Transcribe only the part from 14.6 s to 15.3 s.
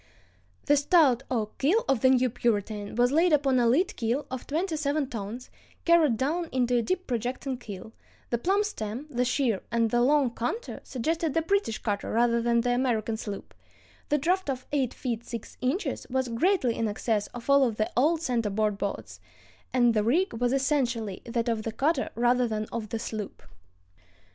eight feet